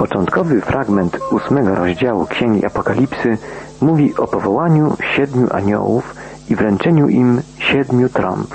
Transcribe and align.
Początkowy 0.00 0.60
fragment 0.60 1.18
ósmego 1.30 1.74
rozdziału 1.74 2.26
Księgi 2.26 2.66
Apokalipsy 2.66 3.38
mówi 3.80 4.16
o 4.16 4.26
powołaniu 4.26 4.96
siedmiu 5.16 5.46
aniołów 5.50 6.14
i 6.48 6.56
wręczeniu 6.56 7.08
im 7.08 7.42
siedmiu 7.58 8.08
trąb. 8.08 8.54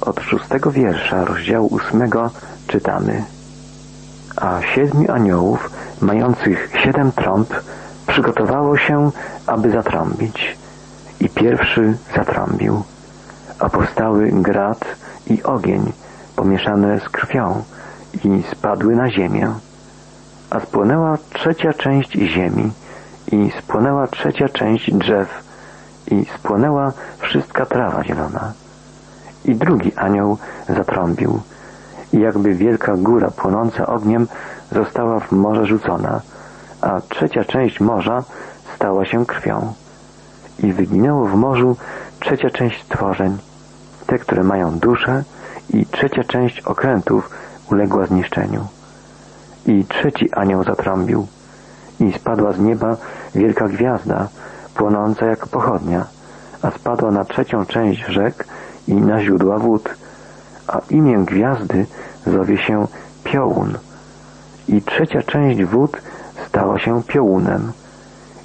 Od 0.00 0.20
szóstego 0.20 0.70
wiersza 0.70 1.24
rozdziału 1.24 1.66
ósmego 1.66 2.30
czytamy 2.66 3.24
A 4.36 4.60
siedmiu 4.74 5.12
aniołów, 5.12 5.70
mających 6.00 6.72
siedem 6.84 7.12
trąb, 7.12 7.54
przygotowało 8.06 8.76
się, 8.76 9.10
aby 9.46 9.70
zatrąbić. 9.70 10.56
I 11.20 11.28
pierwszy 11.28 11.96
zatrąbił, 12.16 12.82
a 13.58 13.68
powstały 13.68 14.30
grat 14.32 14.84
i 15.26 15.42
ogień 15.42 15.92
pomieszane 16.36 17.00
z 17.00 17.08
krwią 17.08 17.62
i 18.24 18.42
spadły 18.52 18.96
na 18.96 19.10
ziemię. 19.10 19.69
A 20.50 20.60
spłonęła 20.60 21.18
trzecia 21.32 21.72
część 21.72 22.12
ziemi 22.12 22.72
i 23.32 23.50
spłonęła 23.58 24.06
trzecia 24.06 24.48
część 24.48 24.94
drzew 24.94 25.28
i 26.10 26.24
spłonęła 26.38 26.92
wszystka 27.18 27.66
trawa 27.66 28.04
zielona. 28.04 28.52
I 29.44 29.54
drugi 29.54 29.92
anioł 29.96 30.38
zatrąbił 30.68 31.40
i 32.12 32.20
jakby 32.20 32.54
wielka 32.54 32.96
góra 32.96 33.30
płonąca 33.30 33.86
ogniem 33.86 34.26
została 34.72 35.20
w 35.20 35.32
morze 35.32 35.66
rzucona, 35.66 36.20
a 36.80 37.00
trzecia 37.08 37.44
część 37.44 37.80
morza 37.80 38.24
stała 38.74 39.04
się 39.04 39.26
krwią. 39.26 39.72
I 40.58 40.72
wyginęło 40.72 41.26
w 41.26 41.34
morzu 41.34 41.76
trzecia 42.20 42.50
część 42.50 42.84
stworzeń, 42.84 43.38
te, 44.06 44.18
które 44.18 44.44
mają 44.44 44.78
duszę 44.78 45.24
i 45.70 45.86
trzecia 45.86 46.24
część 46.24 46.60
okrętów 46.60 47.30
uległa 47.70 48.06
zniszczeniu. 48.06 48.66
I 49.66 49.84
trzeci 49.84 50.32
anioł 50.32 50.64
zatrąbił 50.64 51.26
i 52.00 52.12
spadła 52.12 52.52
z 52.52 52.58
nieba 52.58 52.96
wielka 53.34 53.68
gwiazda, 53.68 54.28
płonąca 54.74 55.26
jak 55.26 55.46
pochodnia, 55.46 56.04
a 56.62 56.70
spadła 56.70 57.10
na 57.10 57.24
trzecią 57.24 57.66
część 57.66 58.04
rzek 58.06 58.44
i 58.88 58.94
na 58.94 59.22
źródła 59.22 59.58
wód, 59.58 59.88
a 60.68 60.80
imię 60.90 61.18
gwiazdy 61.18 61.86
zowie 62.26 62.58
się 62.58 62.86
Piołun. 63.24 63.78
I 64.68 64.82
trzecia 64.82 65.22
część 65.22 65.64
wód 65.64 65.96
stała 66.46 66.78
się 66.78 67.02
piołunem. 67.02 67.72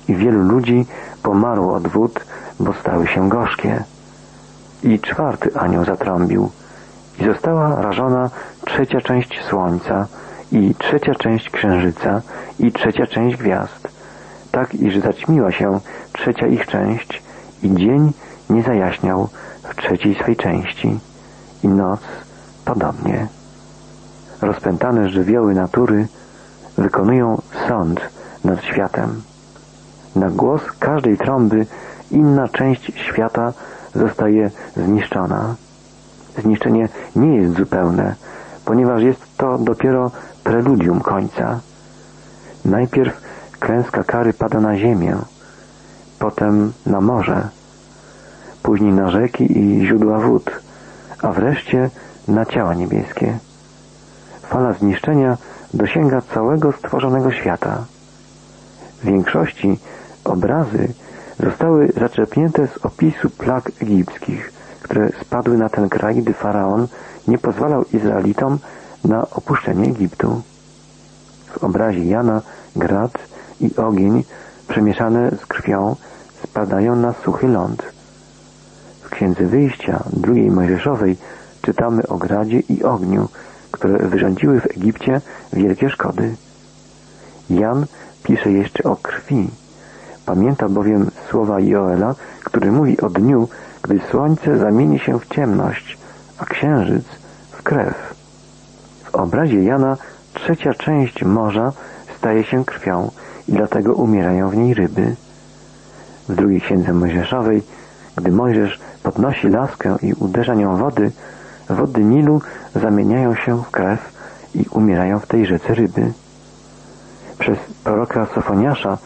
I 0.07 0.15
wielu 0.15 0.43
ludzi 0.43 0.85
pomarło 1.23 1.75
od 1.75 1.87
wód, 1.87 2.25
bo 2.59 2.73
stały 2.73 3.07
się 3.07 3.29
gorzkie. 3.29 3.83
I 4.83 4.99
czwarty 4.99 5.59
anioł 5.59 5.85
zatrąbił 5.85 6.49
i 7.19 7.25
została 7.25 7.81
rażona 7.81 8.29
trzecia 8.65 9.01
część 9.01 9.43
słońca 9.49 10.07
i 10.51 10.75
trzecia 10.75 11.15
część 11.15 11.49
księżyca 11.49 12.21
i 12.59 12.71
trzecia 12.71 13.07
część 13.07 13.37
gwiazd, 13.37 13.87
tak 14.51 14.75
iż 14.75 14.97
zaćmiła 14.99 15.51
się 15.51 15.79
trzecia 16.13 16.47
ich 16.47 16.67
część 16.67 17.23
i 17.63 17.75
dzień 17.75 18.11
nie 18.49 18.63
zajaśniał 18.63 19.29
w 19.63 19.75
trzeciej 19.75 20.15
swej 20.15 20.35
części 20.35 20.99
i 21.63 21.67
noc 21.67 21.99
podobnie. 22.65 23.27
Rozpętane 24.41 25.09
żywioły 25.09 25.53
natury 25.53 26.07
wykonują 26.77 27.41
sąd 27.67 28.01
nad 28.43 28.63
światem. 28.63 29.21
Na 30.15 30.29
głos 30.29 30.61
każdej 30.79 31.17
trąby 31.17 31.65
inna 32.11 32.47
część 32.47 32.91
świata 32.95 33.53
zostaje 33.95 34.51
zniszczona. 34.75 35.55
Zniszczenie 36.37 36.89
nie 37.15 37.35
jest 37.35 37.55
zupełne, 37.57 38.15
ponieważ 38.65 39.01
jest 39.01 39.37
to 39.37 39.57
dopiero 39.57 40.11
preludium 40.45 40.99
końca. 41.01 41.59
Najpierw 42.65 43.21
klęska 43.59 44.03
kary 44.03 44.33
pada 44.33 44.59
na 44.59 44.77
ziemię, 44.77 45.15
potem 46.19 46.73
na 46.85 47.01
morze, 47.01 47.49
później 48.63 48.93
na 48.93 49.09
rzeki 49.11 49.59
i 49.59 49.87
źródła 49.87 50.19
wód, 50.19 50.51
a 51.21 51.31
wreszcie 51.31 51.89
na 52.27 52.45
ciała 52.45 52.73
niebieskie. 52.73 53.37
Fala 54.41 54.73
zniszczenia 54.73 55.37
dosięga 55.73 56.21
całego 56.21 56.71
stworzonego 56.71 57.31
świata. 57.31 57.85
W 59.01 59.05
większości 59.05 59.79
obrazy 60.23 60.93
zostały 61.39 61.91
zaczerpnięte 61.99 62.67
z 62.67 62.85
opisu 62.85 63.29
plag 63.29 63.71
egipskich, 63.81 64.53
które 64.81 65.09
spadły 65.21 65.57
na 65.57 65.69
ten 65.69 65.89
kraj, 65.89 66.15
gdy 66.15 66.33
faraon 66.33 66.87
nie 67.27 67.37
pozwalał 67.37 67.85
Izraelitom 67.93 68.59
na 69.05 69.29
opuszczenie 69.29 69.89
Egiptu. 69.89 70.41
W 71.47 71.63
obrazie 71.63 72.05
Jana 72.05 72.41
grad 72.75 73.11
i 73.61 73.75
ogień 73.75 74.23
przemieszane 74.67 75.31
z 75.31 75.45
krwią 75.45 75.95
spadają 76.43 76.95
na 76.95 77.13
suchy 77.13 77.47
ląd. 77.47 77.83
W 79.01 79.09
Księdze 79.09 79.45
Wyjścia 79.45 80.03
drugiej 80.13 80.51
Mojżeszowej 80.51 81.17
czytamy 81.61 82.07
o 82.07 82.17
gradzie 82.17 82.59
i 82.59 82.83
ogniu, 82.83 83.29
które 83.71 83.97
wyrządziły 83.97 84.61
w 84.61 84.65
Egipcie 84.77 85.21
wielkie 85.53 85.89
szkody. 85.89 86.35
Jan 87.49 87.85
pisze 88.23 88.51
jeszcze 88.51 88.83
o 88.83 88.95
krwi. 88.95 89.49
Pamięta 90.25 90.69
bowiem 90.69 91.11
słowa 91.29 91.59
Joela, 91.59 92.15
który 92.43 92.71
mówi 92.71 93.01
o 93.01 93.09
dniu, 93.09 93.47
gdy 93.81 93.99
słońce 94.11 94.57
zamieni 94.57 94.99
się 94.99 95.19
w 95.19 95.27
ciemność, 95.27 95.97
a 96.37 96.45
księżyc 96.45 97.05
w 97.51 97.63
krew. 97.63 98.14
W 99.15 99.17
obrazie 99.17 99.63
Jana 99.63 99.97
trzecia 100.33 100.73
część 100.73 101.23
morza 101.23 101.71
staje 102.17 102.43
się 102.43 102.65
krwią 102.65 103.11
i 103.47 103.53
dlatego 103.53 103.93
umierają 103.93 104.49
w 104.49 104.57
niej 104.57 104.73
ryby. 104.73 105.15
W 106.29 106.35
drugiej 106.35 106.61
księdze 106.61 106.93
Mojżeszowej, 106.93 107.63
gdy 108.15 108.31
Mojżesz 108.31 108.79
podnosi 109.03 109.49
laskę 109.49 109.95
i 110.01 110.13
uderza 110.13 110.55
nią 110.55 110.77
wody, 110.77 111.11
wody 111.69 112.03
Nilu 112.03 112.41
zamieniają 112.75 113.35
się 113.35 113.63
w 113.63 113.71
krew 113.71 113.99
i 114.55 114.65
umierają 114.71 115.19
w 115.19 115.27
tej 115.27 115.45
rzece 115.45 115.75
ryby. 115.75 116.13
Przez 117.39 117.57
proroka 117.83 118.27
Sofoniasza 118.35 118.97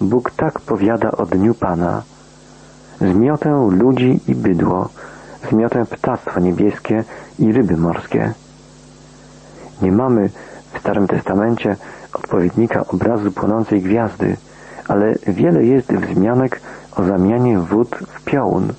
Bóg 0.00 0.30
tak 0.30 0.60
powiada 0.60 1.10
o 1.10 1.26
dniu 1.26 1.54
Pana. 1.54 2.02
Zmiotę 3.00 3.68
ludzi 3.70 4.20
i 4.28 4.34
bydło, 4.34 4.88
zmiotę 5.50 5.84
ptactwo 5.84 6.40
niebieskie 6.40 7.04
i 7.38 7.52
ryby 7.52 7.76
morskie. 7.76 8.34
Nie 9.82 9.92
mamy 9.92 10.30
w 10.74 10.78
Starym 10.78 11.06
Testamencie 11.06 11.76
odpowiednika 12.12 12.86
obrazu 12.86 13.32
płonącej 13.32 13.82
gwiazdy, 13.82 14.36
ale 14.88 15.14
wiele 15.26 15.64
jest 15.64 15.92
wzmianek 15.92 16.60
o 16.96 17.04
zamianie 17.04 17.58
wód 17.58 17.88
w 17.88 18.24
piołun. 18.24 18.72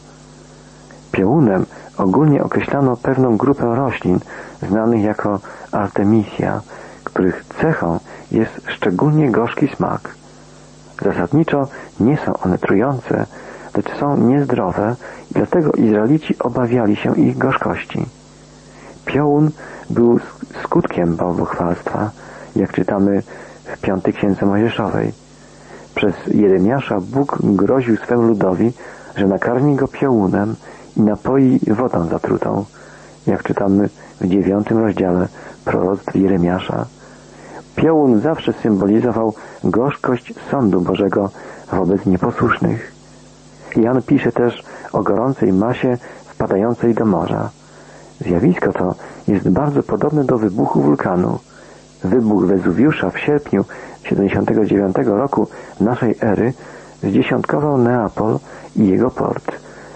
Piołunem 1.12 1.66
ogólnie 1.98 2.44
określano 2.44 2.98
pewną 2.98 3.38
grupę 3.38 3.76
roślin 3.76 4.20
znanych 4.70 5.02
jako 5.02 5.40
artemisia, 5.72 6.62
których 7.04 7.46
cechą 7.62 8.00
jest 8.32 8.62
szczególnie 8.68 9.32
gorzki 9.32 9.68
smak. 9.68 10.16
Zasadniczo 11.02 11.68
nie 12.00 12.18
są 12.18 12.38
one 12.38 12.58
trujące, 12.58 13.26
lecz 13.76 14.00
są 14.00 14.18
niezdrowe 14.18 14.96
i 15.32 15.34
dlatego 15.34 15.72
Izraelici 15.72 16.40
obawiali 16.40 16.96
się 16.96 17.16
ich 17.16 17.38
gorzkości. 17.38 18.06
Piołun 19.16 19.52
był 19.90 20.20
skutkiem 20.64 21.16
bałwochwalstwa, 21.16 22.12
jak 22.56 22.74
czytamy 22.74 23.24
w 23.66 23.82
piątej 23.82 24.14
księdze 24.14 24.46
Mojżeszowej. 24.46 25.14
Przez 25.96 26.16
Jeremiasza 26.28 27.00
Bóg 27.02 27.38
groził 27.42 27.98
swemu 27.98 28.22
ludowi, 28.22 28.72
że 29.16 29.28
nakarmi 29.28 29.76
go 29.76 29.88
piołunem 29.88 30.56
i 30.98 31.02
napoi 31.02 31.60
wodą 31.68 32.08
zatrutą, 32.08 32.66
jak 33.28 33.44
czytamy 33.44 33.90
w 34.22 34.28
dziewiątym 34.28 34.78
rozdziale 34.78 35.28
proroctw 35.66 36.16
Jeremiasza. 36.16 36.86
Piołun 37.76 38.20
zawsze 38.20 38.54
symbolizował 38.54 39.34
gorzkość 39.64 40.34
sądu 40.52 40.82
Bożego 40.82 41.30
wobec 41.72 42.06
nieposłusznych. 42.06 42.92
Jan 43.76 44.02
pisze 44.02 44.32
też 44.32 44.64
o 44.92 45.04
gorącej 45.04 45.54
masie 45.54 45.98
wpadającej 46.26 46.94
do 46.94 47.06
morza. 47.06 47.50
Zjawisko 48.22 48.74
to 48.74 48.96
jest 49.28 49.50
bardzo 49.50 49.84
podobne 49.84 50.24
do 50.24 50.38
wybuchu 50.38 50.82
wulkanu. 50.82 51.40
Wybuch 52.04 52.46
Wezuwiusza 52.46 53.10
w 53.10 53.20
sierpniu 53.20 53.66
79 54.04 54.96
roku 55.06 55.48
naszej 55.80 56.16
ery 56.22 56.54
zdziesiątkował 57.04 57.78
Neapol 57.78 58.40
i 58.76 58.88
jego 58.88 59.12
port. 59.12 59.52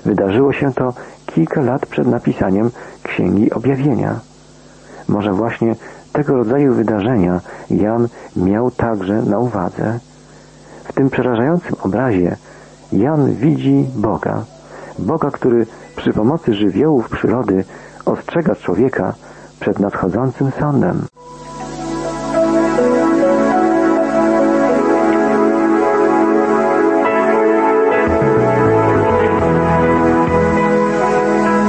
Wydarzyło 0.05 0.53
się 0.53 0.73
to 0.73 0.93
kilka 1.25 1.61
lat 1.61 1.85
przed 1.85 2.07
napisaniem 2.07 2.71
Księgi 3.03 3.51
Objawienia. 3.51 4.19
Może 5.07 5.33
właśnie 5.33 5.75
tego 6.13 6.35
rodzaju 6.35 6.73
wydarzenia 6.73 7.41
Jan 7.69 8.07
miał 8.35 8.71
także 8.71 9.21
na 9.21 9.39
uwadze. 9.39 9.99
W 10.83 10.93
tym 10.93 11.09
przerażającym 11.09 11.75
obrazie 11.81 12.37
Jan 12.91 13.33
widzi 13.33 13.85
Boga. 13.95 14.43
Boga, 14.99 15.31
który 15.31 15.65
przy 15.95 16.13
pomocy 16.13 16.53
żywiołów 16.53 17.09
przyrody 17.09 17.63
ostrzega 18.11 18.55
człowieka 18.55 19.13
przed 19.59 19.79
nadchodzącym 19.79 20.51
sądem. 20.59 21.05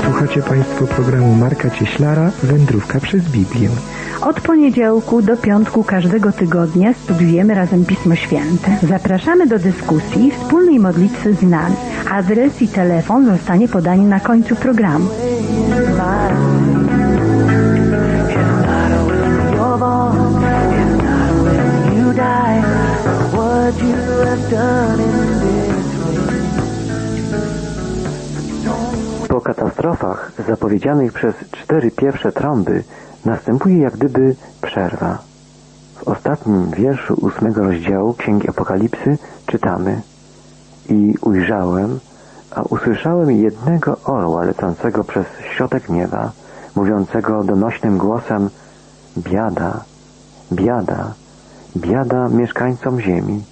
Słuchacie 0.05 0.43
Państwo 0.43 0.87
programu 0.87 1.35
Marka 1.35 1.71
Cieślara 1.71 2.31
Wędrówka 2.43 3.01
przez 3.01 3.23
Biblię. 3.29 3.69
Od 4.23 4.41
poniedziałku 4.41 5.23
do 5.23 5.37
piątku 5.37 5.85
każdego 5.85 6.33
tygodnia 6.33 6.95
studiujemy 6.95 7.55
razem 7.55 7.85
Pismo 7.85 8.15
Święte. 8.15 8.71
Zapraszamy 8.83 9.47
do 9.47 9.59
dyskusji 9.59 10.27
i 10.27 10.31
wspólnej 10.31 10.79
modlitwy 10.79 11.35
z 11.35 11.43
nami. 11.43 11.77
Adres 12.11 12.63
i 12.63 12.69
telefon 12.69 13.27
zostanie 13.27 13.69
podani 13.69 14.05
na 14.05 14.21
końcu 14.21 14.57
programu. 14.57 15.09
Po 29.29 29.41
katastrofach 29.41 30.33
zapowiedzianych 30.49 31.12
przez 31.12 31.35
cztery 31.51 31.91
pierwsze 31.91 32.33
trąby 32.33 32.85
następuje 33.25 33.79
jak 33.79 33.97
gdyby 33.97 34.37
przerwa. 34.62 35.19
W 35.97 36.09
ostatnim 36.09 36.71
wierszu 36.71 37.15
ósmego 37.15 37.62
rozdziału 37.62 38.15
Księgi 38.15 38.49
Apokalipsy 38.49 39.19
czytamy 39.47 40.01
I 40.89 41.15
ujrzałem, 41.21 42.01
a 42.51 42.62
usłyszałem 42.62 43.31
jednego 43.31 43.97
orła 44.05 44.45
lecącego 44.45 45.05
przez 45.05 45.27
środek 45.57 45.89
nieba, 45.89 46.33
mówiącego 46.77 47.45
donośnym 47.45 47.99
głosem 47.99 48.51
Biada, 49.19 49.85
biada, 50.53 51.15
biada 51.77 52.29
mieszkańcom 52.29 53.01
ziemi, 53.01 53.43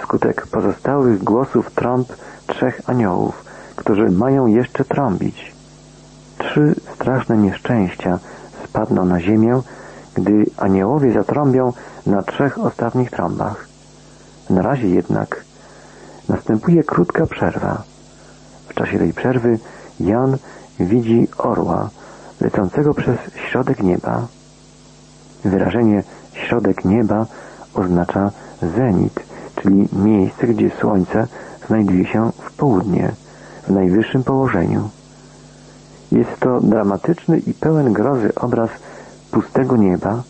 wskutek 0.00 0.46
pozostałych 0.46 1.24
głosów 1.24 1.70
trąb 1.70 2.08
trzech 2.46 2.80
aniołów, 2.86 3.44
którzy 3.76 4.10
mają 4.10 4.46
jeszcze 4.46 4.84
trąbić. 4.84 5.52
Trzy 6.38 6.74
straszne 6.94 7.36
nieszczęścia 7.36 8.18
spadną 8.64 9.04
na 9.04 9.20
ziemię, 9.20 9.60
gdy 10.14 10.46
aniołowie 10.56 11.12
zatrąbią 11.12 11.72
na 12.06 12.22
trzech 12.22 12.58
ostatnich 12.58 13.10
trąbach. 13.10 13.68
Na 14.50 14.62
razie 14.62 14.88
jednak 14.88 15.44
następuje 16.28 16.84
krótka 16.84 17.26
przerwa. 17.26 17.82
W 18.68 18.74
czasie 18.74 18.98
tej 18.98 19.12
przerwy 19.12 19.58
Jan 20.00 20.36
widzi 20.80 21.28
orła 21.38 21.90
lecącego 22.40 22.94
przez 22.94 23.16
środek 23.50 23.82
nieba. 23.82 24.26
Wyrażenie 25.44 26.02
środek 26.32 26.84
nieba 26.84 27.26
oznacza 27.74 28.30
zenit, 28.76 29.20
czyli 29.66 29.88
miejsce, 29.92 30.46
gdzie 30.46 30.70
słońce 30.70 31.26
znajduje 31.68 32.06
się 32.06 32.30
w 32.38 32.52
południe, 32.56 33.12
w 33.62 33.70
najwyższym 33.70 34.24
położeniu. 34.24 34.88
Jest 36.12 36.40
to 36.40 36.60
dramatyczny 36.60 37.38
i 37.38 37.54
pełen 37.54 37.92
grozy 37.92 38.34
obraz 38.34 38.70
pustego 39.30 39.76
nieba 39.76 40.22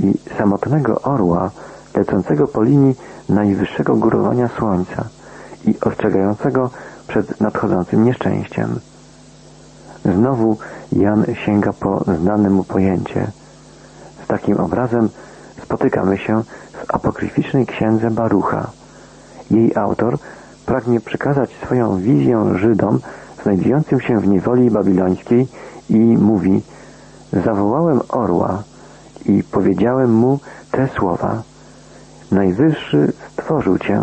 i 0.00 0.14
samotnego 0.38 1.00
orła 1.00 1.50
lecącego 1.94 2.48
po 2.48 2.62
linii 2.62 2.96
najwyższego 3.28 3.96
górowania 3.96 4.48
słońca 4.48 5.04
i 5.66 5.74
ostrzegającego 5.80 6.70
przed 7.08 7.40
nadchodzącym 7.40 8.04
nieszczęściem. 8.04 8.78
Znowu 10.04 10.56
Jan 10.92 11.24
sięga 11.46 11.72
po 11.72 12.04
znane 12.20 12.50
mu 12.50 12.64
pojęcie. 12.64 13.30
Z 14.24 14.26
takim 14.26 14.56
obrazem 14.56 15.08
spotykamy 15.64 16.18
się 16.18 16.42
w 16.72 16.94
apokryficznej 16.94 17.66
księdze 17.66 18.10
Barucha. 18.10 18.70
Jej 19.50 19.76
autor 19.76 20.18
pragnie 20.66 21.00
przekazać 21.00 21.50
swoją 21.64 21.98
wizję 21.98 22.52
Żydom 22.54 23.00
znajdującym 23.42 24.00
się 24.00 24.20
w 24.20 24.28
niewoli 24.28 24.70
babilońskiej 24.70 25.46
i 25.90 25.98
mówi 25.98 26.62
Zawołałem 27.32 28.00
orła 28.08 28.62
i 29.26 29.42
powiedziałem 29.42 30.12
mu 30.12 30.38
te 30.70 30.88
słowa 30.88 31.42
Najwyższy 32.30 33.12
stworzył 33.32 33.78
cię 33.78 34.02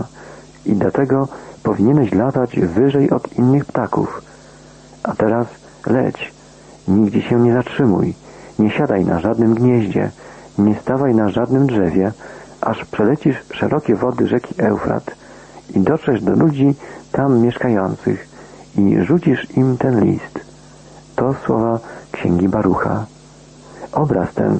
i 0.65 0.73
dlatego 0.73 1.27
powinieneś 1.63 2.13
latać 2.13 2.59
wyżej 2.59 3.09
od 3.09 3.37
innych 3.37 3.65
ptaków. 3.65 4.21
A 5.03 5.15
teraz 5.15 5.47
leć, 5.87 6.33
nigdzie 6.87 7.21
się 7.21 7.39
nie 7.39 7.53
zatrzymuj, 7.53 8.13
nie 8.59 8.71
siadaj 8.71 9.05
na 9.05 9.19
żadnym 9.19 9.53
gnieździe, 9.53 10.11
nie 10.57 10.75
stawaj 10.75 11.15
na 11.15 11.29
żadnym 11.29 11.67
drzewie, 11.67 12.11
aż 12.61 12.85
przelecisz 12.85 13.35
szerokie 13.53 13.95
wody 13.95 14.27
rzeki 14.27 14.55
Eufrat 14.57 15.11
i 15.75 15.79
dotrzesz 15.79 16.23
do 16.23 16.31
ludzi 16.31 16.75
tam 17.11 17.39
mieszkających 17.39 18.27
i 18.77 18.97
rzucisz 19.01 19.57
im 19.57 19.77
ten 19.77 20.05
list. 20.05 20.39
To 21.15 21.35
słowa 21.45 21.79
Księgi 22.11 22.49
Barucha. 22.49 23.05
Obraz 23.91 24.33
ten 24.33 24.59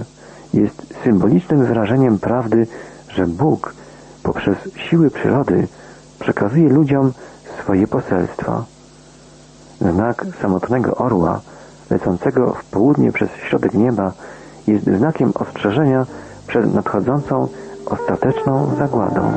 jest 0.53 0.93
symbolicznym 1.03 1.65
wyrażeniem 1.65 2.19
prawdy, 2.19 2.67
że 3.09 3.27
Bóg 3.27 3.73
poprzez 4.23 4.57
siły 4.75 5.09
przyrody 5.09 5.67
przekazuje 6.19 6.69
ludziom 6.69 7.11
swoje 7.61 7.87
poselstwo. 7.87 8.65
Znak 9.81 10.25
samotnego 10.41 10.95
orła, 10.95 11.41
lecącego 11.89 12.53
w 12.53 12.65
południe 12.65 13.11
przez 13.11 13.29
środek 13.49 13.73
nieba, 13.73 14.11
jest 14.67 14.85
znakiem 14.85 15.31
ostrzeżenia 15.35 16.05
przed 16.47 16.73
nadchodzącą 16.73 17.47
ostateczną 17.85 18.75
zagładą. 18.77 19.31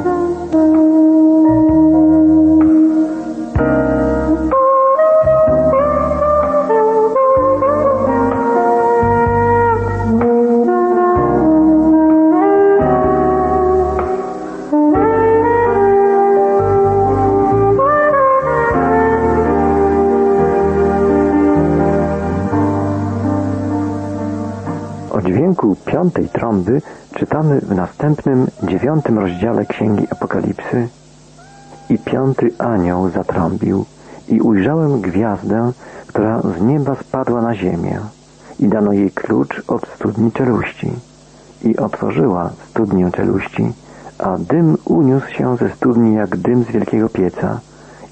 Trąby 26.55 26.83
czytamy 27.15 27.61
w 27.61 27.75
następnym 27.75 28.47
dziewiątym 28.63 29.19
rozdziale 29.19 29.67
Księgi 29.67 30.07
Apokalipsy 30.11 30.89
i 31.89 31.99
piąty 31.99 32.53
anioł 32.59 33.11
zatrąbił 33.11 33.85
i 34.29 34.41
ujrzałem 34.41 35.01
gwiazdę, 35.01 35.73
która 36.07 36.41
z 36.41 36.63
nieba 36.63 36.95
spadła 36.95 37.43
na 37.43 37.55
ziemię 37.55 38.01
i 38.59 38.69
dano 38.69 38.93
jej 38.93 39.11
klucz 39.11 39.63
od 39.69 39.89
studni 39.89 40.33
czeluści 40.33 40.93
i 41.65 41.77
otworzyła 41.77 42.51
studnię 42.71 43.11
czeluści, 43.13 43.73
a 44.19 44.39
dym 44.39 44.77
uniósł 44.85 45.29
się 45.29 45.57
ze 45.57 45.71
studni 45.71 46.15
jak 46.15 46.37
dym 46.37 46.65
z 46.65 46.67
wielkiego 46.67 47.09
pieca 47.09 47.61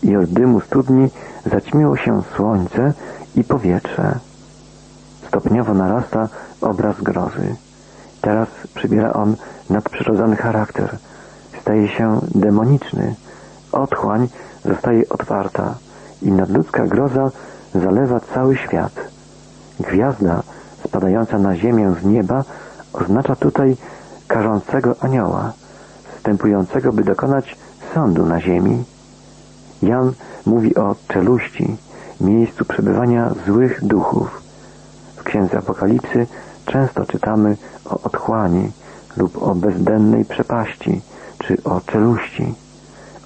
i 0.02 0.16
od 0.16 0.30
dymu 0.30 0.60
studni 0.60 1.08
zaćmiło 1.46 1.96
się 1.96 2.22
słońce 2.36 2.92
i 3.36 3.44
powietrze. 3.44 4.18
Stopniowo 5.28 5.74
narasta 5.74 6.28
obraz 6.60 7.02
grozy. 7.02 7.56
Teraz 8.22 8.48
przybiera 8.74 9.12
on 9.12 9.36
nadprzyrodzony 9.70 10.36
charakter. 10.36 10.98
Staje 11.60 11.88
się 11.88 12.20
demoniczny. 12.34 13.14
Otchłań 13.72 14.28
zostaje 14.64 15.08
otwarta 15.08 15.74
i 16.22 16.32
nadludzka 16.32 16.86
groza 16.86 17.30
zalewa 17.74 18.20
cały 18.34 18.56
świat. 18.56 18.92
Gwiazda 19.80 20.42
spadająca 20.84 21.38
na 21.38 21.56
ziemię 21.56 21.94
z 22.02 22.04
nieba 22.04 22.44
oznacza 22.92 23.36
tutaj 23.36 23.76
karzącego 24.28 24.94
anioła, 25.00 25.52
wstępującego, 26.16 26.92
by 26.92 27.04
dokonać 27.04 27.56
sądu 27.94 28.26
na 28.26 28.40
ziemi. 28.40 28.84
Jan 29.82 30.12
mówi 30.46 30.74
o 30.74 30.96
czeluści, 31.08 31.76
miejscu 32.20 32.64
przebywania 32.64 33.30
złych 33.46 33.84
duchów. 33.84 34.42
W 35.16 35.22
Księdze 35.22 35.58
Apokalipsy 35.58 36.26
często 36.66 37.06
czytamy 37.06 37.56
o 37.84 37.98
otchłani 38.02 38.70
lub 39.16 39.42
o 39.42 39.54
bezdennej 39.54 40.24
przepaści, 40.24 41.00
czy 41.38 41.62
o 41.64 41.80
czeluści. 41.80 42.54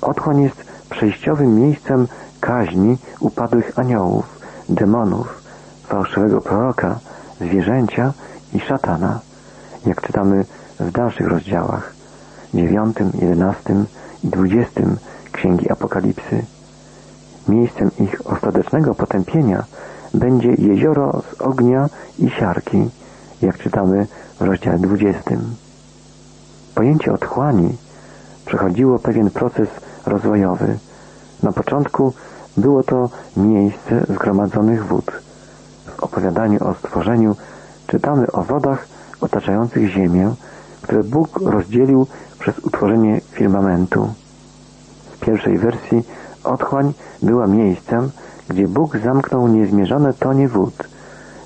Otchłań 0.00 0.42
jest 0.42 0.64
przejściowym 0.90 1.60
miejscem 1.60 2.08
kaźni 2.40 2.98
upadłych 3.20 3.78
aniołów, 3.78 4.40
demonów, 4.68 5.42
fałszywego 5.86 6.40
proroka, 6.40 6.98
zwierzęcia 7.40 8.12
i 8.52 8.60
szatana, 8.60 9.20
jak 9.86 10.02
czytamy 10.02 10.44
w 10.80 10.90
dalszych 10.90 11.26
rozdziałach, 11.26 11.92
dziewiątym, 12.54 13.10
jedenastym 13.20 13.86
i 14.24 14.28
dwudziestym 14.28 14.96
Księgi 15.32 15.70
Apokalipsy. 15.70 16.44
Miejscem 17.48 17.90
ich 18.00 18.26
ostatecznego 18.26 18.94
potępienia 18.94 19.64
będzie 20.14 20.48
jezioro 20.48 21.22
z 21.22 21.40
ognia 21.40 21.88
i 22.18 22.30
siarki, 22.30 22.90
jak 23.42 23.58
czytamy 23.58 24.06
w 24.40 24.42
rozdziale 24.42 24.78
20. 24.78 25.20
Pojęcie 26.74 27.12
otchłani 27.12 27.76
przechodziło 28.46 28.98
pewien 28.98 29.30
proces 29.30 29.68
rozwojowy. 30.06 30.78
Na 31.42 31.52
początku 31.52 32.12
było 32.56 32.82
to 32.82 33.10
miejsce 33.36 34.06
zgromadzonych 34.08 34.86
wód. 34.86 35.12
w 35.96 36.02
opowiadaniu 36.02 36.68
o 36.68 36.74
stworzeniu 36.74 37.36
czytamy 37.86 38.32
o 38.32 38.42
wodach 38.42 38.88
otaczających 39.20 39.90
ziemię, 39.90 40.34
które 40.82 41.04
Bóg 41.04 41.40
rozdzielił 41.40 42.06
przez 42.38 42.58
utworzenie 42.58 43.20
firmamentu. 43.32 44.12
W 45.10 45.20
pierwszej 45.20 45.58
wersji 45.58 46.02
otchłań 46.44 46.92
była 47.22 47.46
miejscem, 47.46 48.10
gdzie 48.48 48.68
Bóg 48.68 48.98
zamknął 48.98 49.48
niezmierzone 49.48 50.14
tonie 50.14 50.48
wód. 50.48 50.74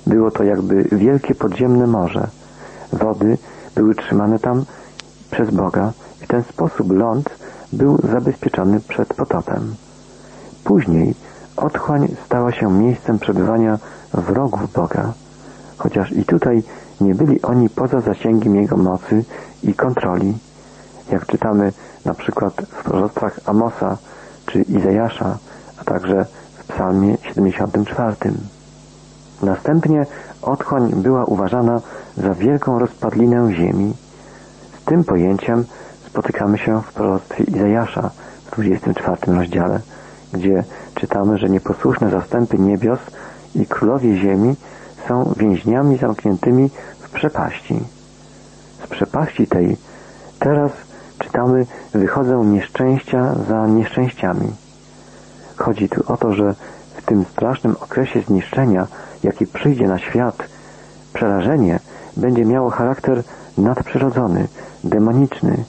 Było 0.07 0.31
to 0.31 0.43
jakby 0.43 0.83
wielkie 0.83 1.35
podziemne 1.35 1.87
morze. 1.87 2.27
Wody 2.93 3.37
były 3.75 3.95
trzymane 3.95 4.39
tam 4.39 4.65
przez 5.31 5.49
Boga 5.49 5.91
i 6.21 6.25
w 6.25 6.27
ten 6.27 6.43
sposób 6.43 6.91
ląd 6.91 7.29
był 7.73 7.97
zabezpieczony 7.97 8.79
przed 8.79 9.13
potopem. 9.13 9.75
Później 10.63 11.15
otchłań 11.57 12.15
stała 12.25 12.51
się 12.51 12.71
miejscem 12.71 13.19
przebywania 13.19 13.79
wrogów 14.13 14.73
Boga, 14.73 15.13
chociaż 15.77 16.11
i 16.11 16.25
tutaj 16.25 16.63
nie 17.01 17.15
byli 17.15 17.41
oni 17.41 17.69
poza 17.69 18.01
zasięgiem 18.01 18.55
Jego 18.55 18.77
mocy 18.77 19.23
i 19.63 19.73
kontroli. 19.73 20.37
Jak 21.11 21.25
czytamy 21.25 21.73
na 22.05 22.13
przykład 22.13 22.53
w 22.53 22.83
proroctwach 22.83 23.39
Amosa 23.45 23.97
czy 24.45 24.61
Izajasza, 24.61 25.37
a 25.77 25.83
także 25.83 26.25
w 26.57 26.73
psalmie 26.73 27.17
74. 27.21 28.15
Następnie 29.43 30.05
otchłań 30.41 30.91
była 30.95 31.25
uważana 31.25 31.81
za 32.17 32.33
wielką 32.33 32.79
rozpadlinę 32.79 33.53
ziemi. 33.53 33.93
Z 34.81 34.85
tym 34.85 35.03
pojęciem 35.03 35.65
spotykamy 36.07 36.57
się 36.57 36.81
w 36.81 36.93
proroctwie 36.93 37.43
Izajasza 37.43 38.09
w 38.45 38.51
24 38.51 39.17
rozdziale, 39.37 39.79
gdzie 40.33 40.63
czytamy, 40.95 41.37
że 41.37 41.49
nieposłuszne 41.49 42.09
zastępy 42.09 42.57
niebios 42.59 42.99
i 43.55 43.65
królowie 43.65 44.17
ziemi 44.17 44.55
są 45.07 45.33
więźniami 45.37 45.97
zamkniętymi 45.97 46.69
w 46.99 47.09
przepaści. 47.09 47.79
Z 48.83 48.87
przepaści 48.87 49.47
tej 49.47 49.77
teraz 50.39 50.71
czytamy 51.19 51.65
wychodzą 51.93 52.43
nieszczęścia 52.43 53.35
za 53.49 53.67
nieszczęściami. 53.67 54.51
Chodzi 55.57 55.89
tu 55.89 56.03
o 56.13 56.17
to, 56.17 56.33
że 56.33 56.55
w 56.97 57.05
tym 57.05 57.25
strasznym 57.25 57.75
okresie 57.81 58.21
zniszczenia, 58.21 58.87
jaki 59.23 59.47
przyjdzie 59.47 59.87
na 59.87 59.99
świat, 59.99 60.37
przerażenie 61.13 61.79
będzie 62.17 62.45
miało 62.45 62.69
charakter 62.69 63.23
nadprzyrodzony, 63.57 64.47
demoniczny. 64.83 65.63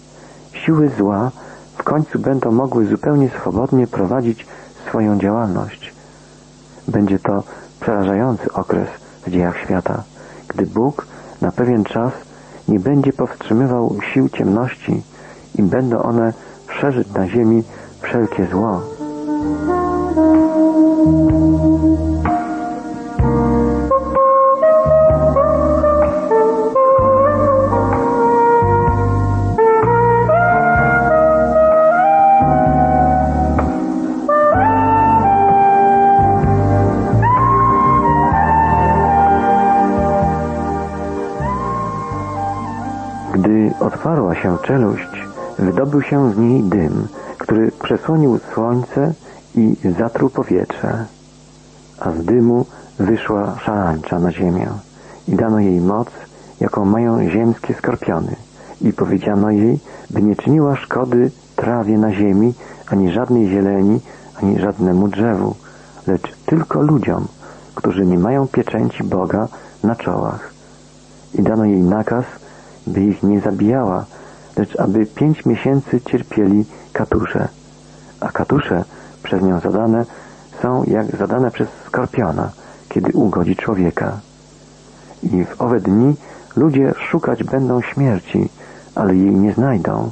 Siły 0.52 0.90
zła 0.98 1.30
w 1.78 1.82
końcu 1.82 2.18
będą 2.18 2.50
mogły 2.50 2.86
zupełnie 2.86 3.28
swobodnie 3.28 3.86
prowadzić 3.86 4.46
swoją 4.88 5.18
działalność. 5.18 5.94
Będzie 6.88 7.18
to 7.18 7.42
przerażający 7.80 8.52
okres 8.52 8.88
w 9.26 9.30
dziejach 9.30 9.58
świata, 9.58 10.02
gdy 10.48 10.66
Bóg 10.66 11.06
na 11.40 11.52
pewien 11.52 11.84
czas 11.84 12.12
nie 12.68 12.80
będzie 12.80 13.12
powstrzymywał 13.12 13.96
sił 14.12 14.28
ciemności 14.28 15.02
i 15.54 15.62
będą 15.62 16.02
one 16.02 16.32
szerzyć 16.80 17.12
na 17.12 17.28
ziemi 17.28 17.62
wszelkie 18.00 18.46
zło. 18.46 18.82
Otwarła 44.02 44.34
się 44.34 44.58
czeluść, 44.62 45.26
wydobył 45.58 46.02
się 46.02 46.32
z 46.32 46.38
niej 46.38 46.62
dym, 46.62 47.08
który 47.38 47.72
przesłonił 47.82 48.38
słońce 48.54 49.12
i 49.54 49.76
zatruł 49.98 50.30
powietrze. 50.30 51.06
A 52.00 52.10
z 52.10 52.24
dymu 52.24 52.66
wyszła 52.98 53.58
szarańcza 53.58 54.18
na 54.18 54.32
ziemię 54.32 54.68
i 55.28 55.34
dano 55.34 55.60
jej 55.60 55.80
moc, 55.80 56.08
jaką 56.60 56.84
mają 56.84 57.30
ziemskie 57.30 57.74
skorpiony 57.74 58.36
i 58.80 58.92
powiedziano 58.92 59.50
jej, 59.50 59.78
by 60.10 60.22
nie 60.22 60.36
czyniła 60.36 60.76
szkody 60.76 61.30
trawie 61.56 61.98
na 61.98 62.12
ziemi, 62.12 62.54
ani 62.86 63.12
żadnej 63.12 63.48
zieleni, 63.48 64.00
ani 64.42 64.58
żadnemu 64.58 65.08
drzewu, 65.08 65.54
lecz 66.06 66.36
tylko 66.46 66.82
ludziom, 66.82 67.26
którzy 67.74 68.06
nie 68.06 68.18
mają 68.18 68.48
pieczęci 68.48 69.04
Boga 69.04 69.48
na 69.84 69.96
czołach. 69.96 70.52
I 71.34 71.42
dano 71.42 71.64
jej 71.64 71.80
nakaz, 71.80 72.24
by 72.86 73.00
ich 73.00 73.22
nie 73.22 73.40
zabijała, 73.40 74.04
lecz 74.56 74.76
aby 74.76 75.06
pięć 75.06 75.46
miesięcy 75.46 76.00
cierpieli 76.00 76.64
katusze. 76.92 77.48
A 78.20 78.28
katusze 78.28 78.84
przez 79.22 79.42
nią 79.42 79.60
zadane 79.60 80.04
są 80.62 80.84
jak 80.84 81.16
zadane 81.16 81.50
przez 81.50 81.68
skorpiona, 81.86 82.50
kiedy 82.88 83.12
ugodzi 83.12 83.56
człowieka. 83.56 84.20
I 85.22 85.44
w 85.44 85.62
owe 85.62 85.80
dni 85.80 86.14
ludzie 86.56 86.94
szukać 87.10 87.44
będą 87.44 87.82
śmierci, 87.82 88.48
ale 88.94 89.16
jej 89.16 89.34
nie 89.34 89.52
znajdą. 89.52 90.10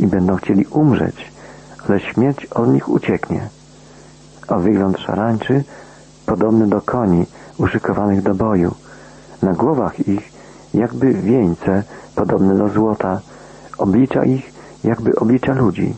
I 0.00 0.06
będą 0.06 0.36
chcieli 0.36 0.66
umrzeć, 0.66 1.32
ale 1.88 2.00
śmierć 2.00 2.46
od 2.46 2.68
nich 2.68 2.88
ucieknie. 2.88 3.48
A 4.48 4.58
wygląd 4.58 4.98
szarańczy 4.98 5.64
podobny 6.26 6.66
do 6.66 6.80
koni 6.80 7.26
uszykowanych 7.58 8.22
do 8.22 8.34
boju. 8.34 8.74
Na 9.42 9.52
głowach 9.52 10.08
ich 10.08 10.33
jakby 10.74 11.14
wieńce 11.14 11.82
podobne 12.14 12.58
do 12.58 12.68
złota, 12.68 13.20
oblicza 13.78 14.24
ich 14.24 14.52
jakby 14.84 15.16
oblicza 15.16 15.54
ludzi. 15.54 15.94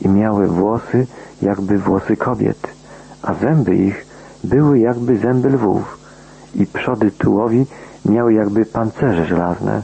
I 0.00 0.08
miały 0.08 0.46
włosy 0.46 1.06
jakby 1.42 1.78
włosy 1.78 2.16
kobiet, 2.16 2.68
a 3.22 3.34
zęby 3.34 3.76
ich 3.76 4.06
były 4.44 4.78
jakby 4.78 5.18
zęby 5.18 5.48
lwów. 5.48 5.98
I 6.54 6.66
przody 6.66 7.10
tułowi 7.10 7.66
miały 8.04 8.34
jakby 8.34 8.66
pancerze 8.66 9.26
żelazne, 9.26 9.82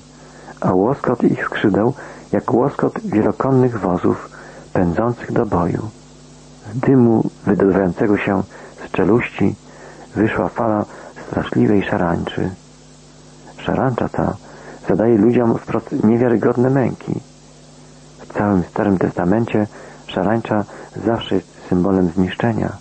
a 0.61 0.73
łoskot 0.73 1.25
ich 1.25 1.45
skrzydeł 1.45 1.95
jak 2.33 2.55
łoskot 2.55 3.01
wielokonnych 3.05 3.81
wozów 3.81 4.31
pędzących 4.73 5.33
do 5.33 5.47
boju. 5.47 5.89
Z 6.75 6.79
dymu 6.79 7.31
wydobywającego 7.47 8.17
się 8.17 8.43
z 8.87 8.91
czeluści 8.91 9.55
wyszła 10.17 10.49
fala 10.49 10.85
straszliwej 11.27 11.83
szarańczy. 11.83 12.51
Szarancza 13.65 14.09
ta 14.09 14.37
zadaje 14.89 15.19
ludziom 15.19 15.59
wprost 15.59 16.05
niewiarygodne 16.05 16.71
męki. 16.71 17.21
W 18.19 18.33
całym 18.35 18.63
Starym 18.71 18.99
Testamencie 18.99 19.67
szarańcza 20.07 20.65
zawsze 21.07 21.35
jest 21.35 21.49
symbolem 21.69 22.09
zniszczenia. 22.09 22.73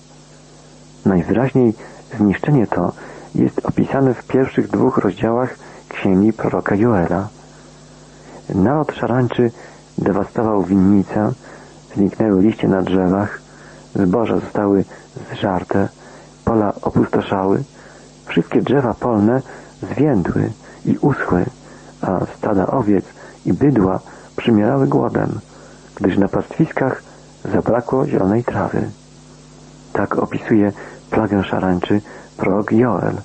Najwyraźniej 1.05 1.74
zniszczenie 2.17 2.67
to 2.67 2.91
jest 3.36 3.65
opisane 3.65 4.13
w 4.13 4.27
pierwszych 4.27 4.67
dwóch 4.67 4.98
rozdziałach 4.98 5.55
księgi 5.89 6.33
proroka 6.33 6.75
Joela. 6.75 7.27
Nalot 8.55 8.91
szarańczy 8.91 9.51
dewastował 9.98 10.63
winnicę, 10.63 11.31
zniknęły 11.95 12.41
liście 12.41 12.67
na 12.67 12.81
drzewach, 12.81 13.41
zboża 13.95 14.39
zostały 14.39 14.86
zżarte, 15.33 15.88
pola 16.45 16.74
opustoszały, 16.81 17.63
wszystkie 18.25 18.62
drzewa 18.62 18.93
polne 18.93 19.41
zwiędły 19.81 20.51
i 20.86 20.98
uschły, 21.01 21.45
a 22.01 22.19
stada 22.38 22.67
owiec 22.67 23.05
i 23.45 23.53
bydła 23.53 24.00
przymierały 24.38 24.88
głodem, 24.88 25.39
gdyż 25.95 26.17
na 26.17 26.27
pastwiskach 26.27 27.03
zabrakło 27.53 28.07
zielonej 28.07 28.43
trawy. 28.43 28.89
Tak 29.93 30.15
opisuje 30.15 30.71
plagę 31.09 31.43
szarańczy 31.43 32.01
prorok 32.38 32.71
Joel. 32.71 33.15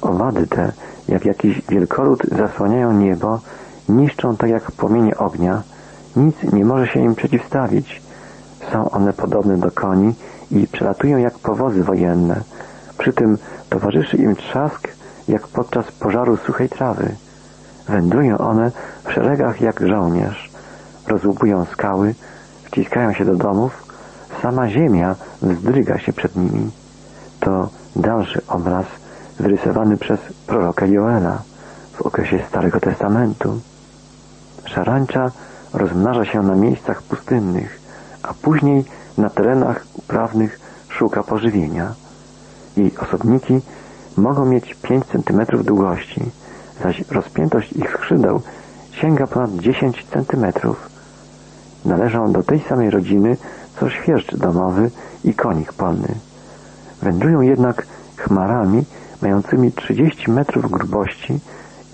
Owady 0.00 0.46
te, 0.46 0.72
jak 1.08 1.24
jakiś 1.24 1.62
wielkolud 1.68 2.22
zasłaniają 2.38 2.92
niebo, 2.92 3.40
niszczą 3.88 4.36
tak 4.36 4.50
jak 4.50 4.72
płomienie 4.72 5.16
ognia, 5.16 5.62
nic 6.16 6.36
nie 6.52 6.64
może 6.64 6.86
się 6.86 7.00
im 7.00 7.14
przeciwstawić. 7.14 8.02
Są 8.72 8.90
one 8.90 9.12
podobne 9.12 9.58
do 9.58 9.70
koni 9.70 10.14
i 10.50 10.66
przelatują 10.66 11.18
jak 11.18 11.38
powozy 11.38 11.84
wojenne. 11.84 12.40
Przy 12.98 13.12
tym 13.12 13.38
towarzyszy 13.70 14.16
im 14.16 14.36
trzask 14.36 14.88
jak 15.28 15.48
podczas 15.48 15.92
pożaru 15.92 16.36
suchej 16.36 16.68
trawy. 16.68 17.14
Wędrują 17.88 18.38
one 18.38 18.70
w 19.04 19.12
szeregach 19.12 19.60
jak 19.60 19.80
żołnierz. 19.88 20.50
Rozłupują 21.06 21.64
skały, 21.64 22.14
wciskają 22.64 23.12
się 23.12 23.24
do 23.24 23.34
domów. 23.34 23.94
Sama 24.42 24.68
ziemia 24.68 25.14
wzdryga 25.42 25.98
się 25.98 26.12
przed 26.12 26.36
nimi. 26.36 26.70
To 27.40 27.68
dalszy 27.96 28.42
obraz 28.48 28.86
wyrysowany 29.40 29.96
przez 29.96 30.20
proroka 30.46 30.86
Joela 30.86 31.42
w 31.92 32.02
okresie 32.02 32.38
Starego 32.48 32.80
Testamentu. 32.80 33.60
Szarańcza 34.64 35.30
rozmnaża 35.74 36.24
się 36.24 36.42
na 36.42 36.54
miejscach 36.54 37.02
pustynnych, 37.02 37.80
a 38.22 38.34
później 38.34 38.84
na 39.18 39.30
terenach 39.30 39.84
uprawnych 39.94 40.60
szuka 40.88 41.22
pożywienia. 41.22 41.94
Jej 42.76 42.98
osobniki 42.98 43.60
mogą 44.16 44.44
mieć 44.46 44.74
5 44.74 45.04
cm 45.06 45.62
długości, 45.64 46.22
zaś 46.82 47.04
rozpiętość 47.10 47.72
ich 47.72 47.90
skrzydeł 47.90 48.42
sięga 48.90 49.26
ponad 49.26 49.56
10 49.56 50.06
cm. 50.12 50.46
Należą 51.84 52.32
do 52.32 52.42
tej 52.42 52.60
samej 52.60 52.90
rodziny, 52.90 53.36
co 53.80 53.90
świerszcz 53.90 54.36
domowy 54.36 54.90
i 55.24 55.34
konik 55.34 55.72
polny. 55.72 56.08
Wędrują 57.02 57.40
jednak 57.40 57.86
chmarami 58.16 58.84
mającymi 59.22 59.72
30 59.72 60.30
metrów 60.30 60.70
grubości 60.70 61.40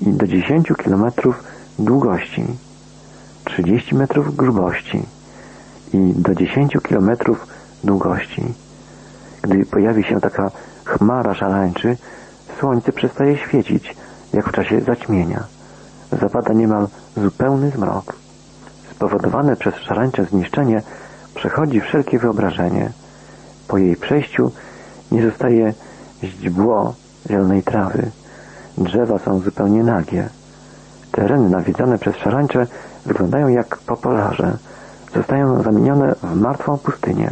i 0.01 0.13
do 0.13 0.27
10 0.27 0.69
km 0.69 1.05
długości. 1.79 2.45
30 3.45 3.95
metrów 3.95 4.37
grubości 4.37 5.03
i 5.93 6.13
do 6.17 6.35
10 6.35 6.77
km 6.83 7.11
długości. 7.85 8.43
Gdy 9.43 9.67
pojawi 9.67 10.05
się 10.05 10.21
taka 10.21 10.51
chmara 10.89 11.35
szarańczy, 11.35 11.97
słońce 12.61 12.93
przestaje 12.93 13.37
świecić, 13.37 13.97
jak 14.33 14.49
w 14.49 14.53
czasie 14.53 14.81
zaćmienia. 14.81 15.45
Zapada 16.21 16.53
niemal 16.53 16.89
zupełny 17.17 17.71
zmrok. 17.71 18.15
Spowodowane 18.91 19.57
przez 19.57 19.75
szarańcze 19.75 20.25
zniszczenie 20.25 20.83
przechodzi 21.35 21.81
wszelkie 21.81 22.19
wyobrażenie. 22.19 22.91
Po 23.69 23.79
jej 23.79 23.97
przejściu 23.97 24.53
nie 25.13 25.31
zostaje 25.31 25.75
źdźbło 26.23 26.95
zielonej 27.31 27.63
trawy. 27.63 28.11
Drzewa 28.79 29.19
są 29.19 29.41
zupełnie 29.41 29.83
nagie. 29.85 30.29
Tereny 31.13 31.49
nawiedzone 31.49 31.99
przez 31.99 32.17
szarańcze 32.17 32.67
wyglądają 33.07 33.49
jak 33.49 33.79
popolarze. 33.79 34.57
Zostają 35.15 35.63
zamienione 35.63 36.15
w 36.23 36.35
martwą 36.35 36.79
pustynię. 36.79 37.31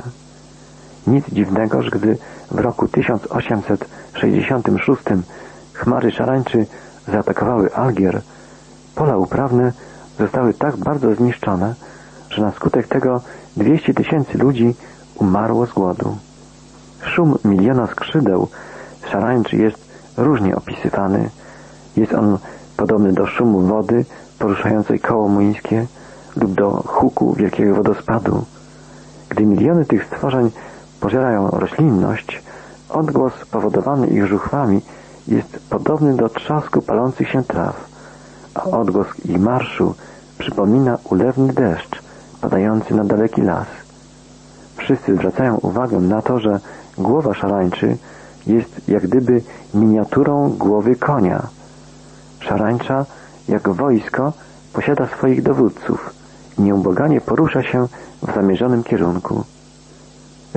Nic 1.06 1.24
dziwnego, 1.32 1.82
że 1.82 1.90
gdy 1.90 2.18
w 2.50 2.58
roku 2.58 2.88
1866 2.88 5.02
chmary 5.72 6.10
szarańczy 6.10 6.66
zaatakowały 7.08 7.74
Algier, 7.74 8.22
pola 8.94 9.16
uprawne 9.16 9.72
zostały 10.18 10.54
tak 10.54 10.76
bardzo 10.76 11.14
zniszczone, 11.14 11.74
że 12.30 12.42
na 12.42 12.52
skutek 12.52 12.88
tego 12.88 13.20
200 13.56 13.94
tysięcy 13.94 14.38
ludzi 14.38 14.74
umarło 15.14 15.66
z 15.66 15.72
głodu. 15.72 16.16
Szum 17.02 17.38
miliona 17.44 17.86
skrzydeł 17.86 18.48
szarańczy 19.10 19.56
jest 19.56 19.78
różnie 20.16 20.56
opisywany. 20.56 21.30
Jest 21.96 22.14
on 22.14 22.38
podobny 22.76 23.12
do 23.12 23.26
szumu 23.26 23.60
wody 23.60 24.04
poruszającej 24.38 25.00
koło 25.00 25.28
młyńskie 25.28 25.86
lub 26.36 26.54
do 26.54 26.70
huku 26.70 27.34
wielkiego 27.34 27.74
wodospadu. 27.74 28.44
Gdy 29.28 29.46
miliony 29.46 29.84
tych 29.84 30.04
stworzeń 30.04 30.50
pożerają 31.06 31.50
roślinność, 31.50 32.42
odgłos 32.88 33.32
powodowany 33.50 34.06
ich 34.06 34.26
żuchwami 34.26 34.80
jest 35.28 35.58
podobny 35.70 36.16
do 36.16 36.28
trzasku 36.28 36.82
palących 36.82 37.28
się 37.30 37.42
traw, 37.44 37.88
a 38.54 38.62
odgłos 38.64 39.06
ich 39.24 39.40
marszu 39.40 39.94
przypomina 40.38 40.98
ulewny 41.10 41.52
deszcz 41.52 42.02
padający 42.40 42.94
na 42.94 43.04
daleki 43.04 43.42
las. 43.42 43.66
Wszyscy 44.76 45.14
zwracają 45.14 45.56
uwagę 45.56 45.98
na 45.98 46.22
to, 46.22 46.40
że 46.40 46.60
głowa 46.98 47.34
szarańczy 47.34 47.96
jest 48.46 48.88
jak 48.88 49.02
gdyby 49.02 49.42
miniaturą 49.74 50.48
głowy 50.58 50.96
konia. 50.96 51.42
Szarańcza, 52.40 53.04
jak 53.48 53.68
wojsko, 53.68 54.32
posiada 54.72 55.06
swoich 55.06 55.42
dowódców 55.42 56.14
i 56.58 56.62
nieubłaganie 56.62 57.20
porusza 57.20 57.62
się 57.62 57.86
w 58.22 58.34
zamierzonym 58.34 58.84
kierunku. 58.84 59.44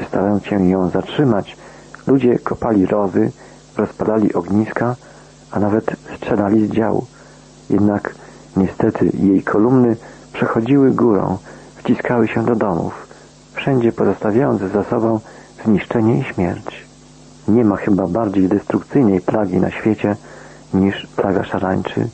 Starając 0.08 0.46
się 0.46 0.70
ją 0.70 0.90
zatrzymać, 0.90 1.58
ludzie 2.08 2.40
kopali 2.40 2.86
rowy, 2.86 3.32
rozpalali 3.78 4.34
ogniska, 4.34 4.96
a 5.52 5.60
nawet 5.60 5.96
strzelali 6.18 6.68
z 6.68 6.72
dział. 6.72 7.06
Jednak 7.70 8.16
niestety 8.58 9.12
jej 9.14 9.44
kolumny 9.44 9.96
przechodziły 10.34 10.92
górą, 10.92 11.38
wciskały 11.76 12.28
się 12.28 12.46
do 12.46 12.56
domów, 12.56 13.08
wszędzie 13.54 13.92
pozostawiając 13.92 14.62
za 14.62 14.84
sobą 14.84 15.20
zniszczenie 15.66 16.20
i 16.20 16.24
śmierć. 16.24 16.86
Nie 17.48 17.66
ma 17.66 17.76
chyba 17.76 18.08
bardziej 18.08 18.48
destrukcyjnej 18.48 19.22
plagi 19.22 19.58
na 19.58 19.72
świecie 19.72 20.16
niż 20.74 21.08
plaga 21.16 21.44
szarańczy. 21.44 22.10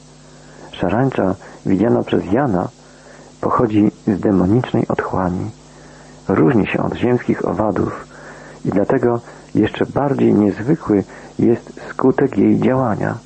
Szarańcza 0.71 1.35
widziana 1.65 2.03
przez 2.03 2.31
Jana 2.31 2.67
pochodzi 3.41 3.91
z 4.07 4.19
demonicznej 4.19 4.87
otchłani. 4.87 5.51
Różni 6.27 6.67
się 6.67 6.83
od 6.83 6.95
ziemskich 6.95 7.47
owadów 7.47 8.07
i 8.65 8.69
dlatego 8.69 9.19
jeszcze 9.55 9.85
bardziej 9.85 10.33
niezwykły 10.33 11.03
jest 11.39 11.81
skutek 11.89 12.37
jej 12.37 12.59
działania. 12.59 13.17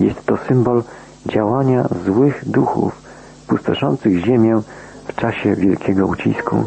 Jest 0.00 0.26
to 0.26 0.36
symbol 0.36 0.82
działania 1.26 1.88
złych 2.04 2.42
duchów 2.46 3.02
pustoszących 3.46 4.24
ziemię 4.24 4.62
w 5.08 5.14
czasie 5.14 5.56
wielkiego 5.56 6.06
ucisku. 6.06 6.64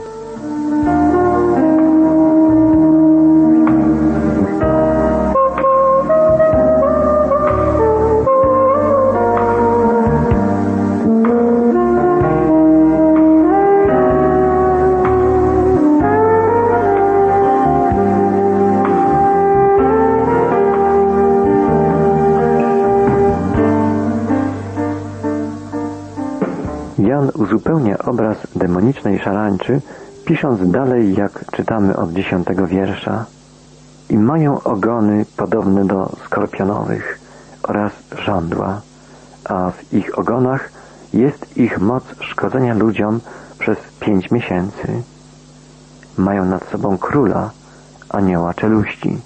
Demonicznej 29.08 29.20
szarańczy, 29.20 29.82
pisząc 30.26 30.72
dalej, 30.72 31.16
jak 31.16 31.52
czytamy 31.52 31.98
od 31.98 32.14
dziesiątego 32.14 32.68
wiersza. 32.68 33.26
I 34.10 34.18
mają 34.18 34.64
ogony 34.64 35.26
podobne 35.38 35.86
do 35.86 36.16
skorpionowych 36.26 37.20
oraz 37.64 37.92
żądła, 38.26 38.82
a 39.46 39.72
w 39.72 39.94
ich 39.94 40.20
ogonach 40.20 40.70
jest 41.14 41.58
ich 41.58 41.80
moc 41.80 42.04
szkodzenia 42.20 42.74
ludziom 42.74 43.20
przez 43.60 43.78
pięć 44.00 44.32
miesięcy. 44.32 44.88
Mają 46.18 46.46
nad 46.46 46.70
sobą 46.70 46.98
króla, 46.98 47.52
anioła 48.10 48.54
czeluści. 48.54 49.18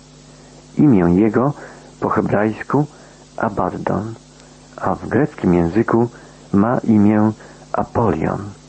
Imię 0.77 1.05
jego 1.15 1.53
po 1.99 2.09
hebrajsku 2.09 2.85
Abaddon, 3.37 4.13
a 4.77 4.95
w 4.95 5.07
greckim 5.07 5.53
języku 5.53 6.09
ma 6.53 6.77
imię 6.77 7.31
Apolion. 7.73 8.60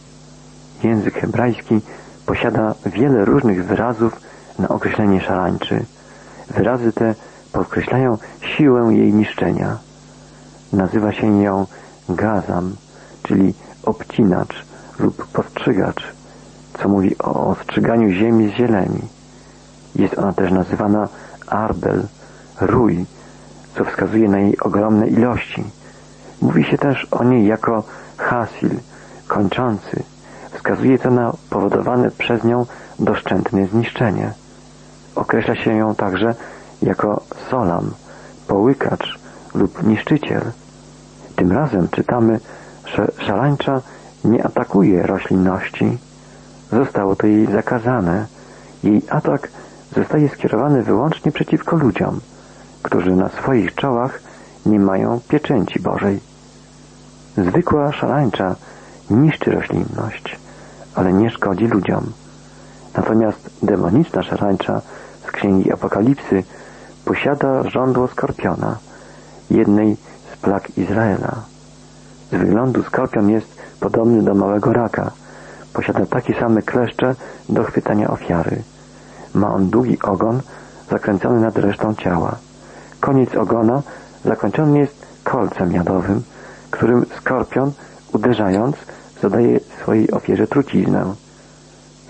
Język 0.84 1.14
hebrajski 1.14 1.80
posiada 2.26 2.74
wiele 2.86 3.24
różnych 3.24 3.64
wyrazów 3.64 4.20
na 4.58 4.68
określenie 4.68 5.20
szarańczy. 5.20 5.84
Wyrazy 6.50 6.92
te 6.92 7.14
podkreślają 7.52 8.18
siłę 8.40 8.94
jej 8.94 9.14
niszczenia. 9.14 9.78
Nazywa 10.72 11.12
się 11.12 11.42
ją 11.42 11.66
gazam, 12.08 12.76
czyli 13.22 13.54
obcinacz 13.82 14.64
lub 14.98 15.26
postrzygacz, 15.26 16.02
co 16.78 16.88
mówi 16.88 17.18
o 17.18 17.46
ostrzyganiu 17.46 18.10
ziemi 18.10 18.48
z 18.48 18.52
zieleni. 18.52 19.00
Jest 19.94 20.18
ona 20.18 20.32
też 20.32 20.52
nazywana 20.52 21.08
arbel, 21.46 22.06
rój, 22.60 23.06
co 23.76 23.84
wskazuje 23.84 24.28
na 24.28 24.38
jej 24.38 24.58
ogromne 24.58 25.08
ilości. 25.08 25.64
Mówi 26.42 26.64
się 26.64 26.78
też 26.78 27.06
o 27.10 27.24
niej 27.24 27.46
jako 27.46 27.82
hasil, 28.16 28.70
kończący. 29.28 30.02
Wskazuje 30.62 30.98
to 30.98 31.10
na 31.10 31.32
powodowane 31.50 32.10
przez 32.10 32.44
nią 32.44 32.66
doszczętne 32.98 33.66
zniszczenie. 33.66 34.32
Określa 35.14 35.54
się 35.54 35.76
ją 35.76 35.94
także 35.94 36.34
jako 36.82 37.22
solam, 37.50 37.90
połykacz 38.46 39.18
lub 39.54 39.82
niszczyciel. 39.82 40.42
Tym 41.36 41.52
razem 41.52 41.88
czytamy, 41.88 42.40
że 42.84 43.08
szarańcza 43.18 43.80
nie 44.24 44.46
atakuje 44.46 45.06
roślinności. 45.06 45.98
Zostało 46.72 47.16
to 47.16 47.26
jej 47.26 47.46
zakazane. 47.46 48.26
Jej 48.84 49.02
atak 49.10 49.48
zostaje 49.96 50.28
skierowany 50.28 50.82
wyłącznie 50.82 51.32
przeciwko 51.32 51.76
ludziom, 51.76 52.20
którzy 52.82 53.16
na 53.16 53.28
swoich 53.28 53.74
czołach 53.74 54.20
nie 54.66 54.80
mają 54.80 55.20
pieczęci 55.28 55.80
Bożej. 55.80 56.20
Zwykła 57.36 57.92
szarańcza 57.92 58.56
niszczy 59.10 59.50
roślinność, 59.50 60.41
ale 60.94 61.12
nie 61.12 61.30
szkodzi 61.30 61.66
ludziom. 61.66 62.12
Natomiast 62.96 63.50
demoniczna 63.62 64.22
szarańcza 64.22 64.80
z 65.26 65.30
księgi 65.30 65.72
Apokalipsy 65.72 66.44
posiada 67.04 67.62
żądło 67.62 68.08
skorpiona, 68.08 68.76
jednej 69.50 69.96
z 70.32 70.36
plag 70.36 70.78
Izraela. 70.78 71.34
Z 72.32 72.36
wyglądu 72.36 72.82
skorpion 72.82 73.30
jest 73.30 73.62
podobny 73.80 74.22
do 74.22 74.34
małego 74.34 74.72
raka. 74.72 75.10
Posiada 75.72 76.06
takie 76.06 76.34
same 76.40 76.62
kleszcze 76.62 77.14
do 77.48 77.64
chwytania 77.64 78.10
ofiary. 78.10 78.62
Ma 79.34 79.54
on 79.54 79.70
długi 79.70 80.02
ogon 80.02 80.40
zakręcony 80.90 81.40
nad 81.40 81.58
resztą 81.58 81.94
ciała. 81.94 82.36
Koniec 83.00 83.34
ogona 83.34 83.82
zakończony 84.24 84.78
jest 84.78 85.06
kolcem 85.24 85.72
jadowym, 85.72 86.22
którym 86.70 87.06
skorpion, 87.18 87.72
uderzając, 88.12 88.76
zadaje 89.22 89.60
swojej 89.82 90.10
ofierze 90.10 90.46
truciznę. 90.46 91.14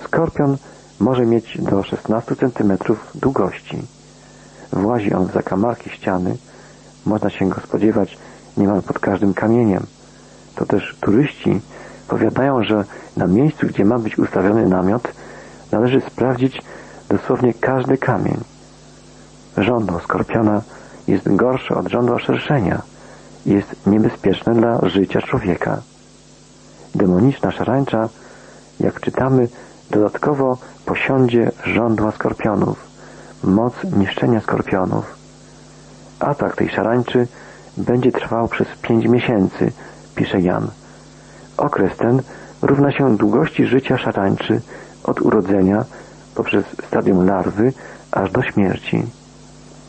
Skorpion 0.04 0.56
może 1.00 1.26
mieć 1.26 1.58
do 1.58 1.82
16 1.82 2.36
cm 2.36 2.72
długości. 3.14 3.82
Włazi 4.72 5.14
on 5.14 5.26
w 5.26 5.32
zakamarki 5.32 5.90
ściany, 5.90 6.36
można 7.06 7.30
się 7.30 7.48
go 7.48 7.60
spodziewać 7.60 8.18
niemal 8.56 8.82
pod 8.82 8.98
każdym 8.98 9.34
kamieniem. 9.34 9.86
To 10.54 10.66
też 10.66 10.96
turyści 11.00 11.60
powiadają, 12.08 12.64
że 12.64 12.84
na 13.16 13.26
miejscu, 13.26 13.66
gdzie 13.66 13.84
ma 13.84 13.98
być 13.98 14.18
ustawiony 14.18 14.68
namiot, 14.68 15.08
należy 15.72 16.00
sprawdzić 16.00 16.62
dosłownie 17.08 17.54
każdy 17.54 17.96
kamień. 17.96 18.36
Żądło 19.56 20.00
skorpiona 20.00 20.62
jest 21.08 21.36
gorsze 21.36 21.74
od 21.74 21.88
żądła 21.88 22.18
szerszenia 22.18 22.82
i 23.46 23.50
jest 23.50 23.86
niebezpieczne 23.86 24.54
dla 24.54 24.88
życia 24.88 25.20
człowieka. 25.20 25.82
Demoniczna 26.94 27.50
szarańcza, 27.50 28.08
jak 28.80 29.00
czytamy, 29.00 29.48
dodatkowo 29.90 30.58
posiądzie 30.86 31.50
żądła 31.64 32.12
skorpionów, 32.12 32.86
moc 33.44 33.72
niszczenia 33.96 34.40
skorpionów. 34.40 35.16
Atak 36.20 36.56
tej 36.56 36.68
szarańczy 36.68 37.26
będzie 37.76 38.12
trwał 38.12 38.48
przez 38.48 38.68
pięć 38.82 39.06
miesięcy, 39.06 39.72
pisze 40.14 40.40
Jan. 40.40 40.68
Okres 41.56 41.96
ten 41.96 42.22
równa 42.62 42.92
się 42.92 43.16
długości 43.16 43.66
życia 43.66 43.98
szarańczy 43.98 44.60
od 45.04 45.20
urodzenia 45.20 45.84
poprzez 46.34 46.64
stadium 46.86 47.26
larwy 47.26 47.72
aż 48.10 48.30
do 48.30 48.42
śmierci. 48.42 49.06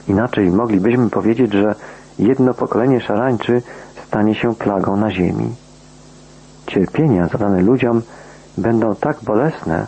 Inaczej 0.08 0.52
moglibyśmy 0.52 1.10
powiedzieć, 1.10 1.54
że 1.54 1.76
jedno 2.20 2.54
pokolenie 2.54 3.02
szarańczy 3.02 3.62
stanie 4.08 4.36
się 4.36 4.56
plagą 4.56 4.98
na 4.98 5.12
ziemi. 5.12 5.56
Cierpienia 6.74 7.28
zadane 7.28 7.62
ludziom 7.62 8.02
będą 8.58 8.96
tak 8.96 9.18
bolesne, 9.24 9.88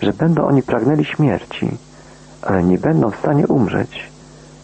że 0.00 0.12
będą 0.12 0.44
oni 0.44 0.62
pragnęli 0.62 1.04
śmierci, 1.04 1.76
ale 2.42 2.62
nie 2.62 2.78
będą 2.78 3.10
w 3.10 3.16
stanie 3.16 3.46
umrzeć. 3.46 4.10